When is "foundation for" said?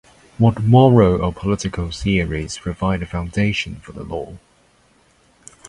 3.05-3.91